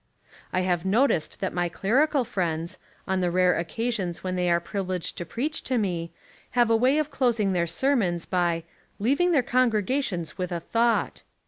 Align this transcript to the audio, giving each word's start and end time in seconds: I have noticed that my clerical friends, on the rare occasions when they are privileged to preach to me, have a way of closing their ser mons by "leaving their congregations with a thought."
I 0.51 0.61
have 0.61 0.83
noticed 0.83 1.41
that 1.41 1.53
my 1.53 1.69
clerical 1.69 2.25
friends, 2.25 2.79
on 3.07 3.21
the 3.21 3.29
rare 3.29 3.53
occasions 3.55 4.23
when 4.23 4.35
they 4.35 4.49
are 4.49 4.59
privileged 4.59 5.15
to 5.19 5.27
preach 5.27 5.61
to 5.65 5.77
me, 5.77 6.11
have 6.57 6.71
a 6.71 6.75
way 6.75 6.97
of 6.97 7.11
closing 7.11 7.53
their 7.53 7.67
ser 7.67 7.95
mons 7.95 8.25
by 8.25 8.63
"leaving 8.97 9.31
their 9.31 9.43
congregations 9.43 10.39
with 10.39 10.51
a 10.51 10.59
thought." 10.59 11.21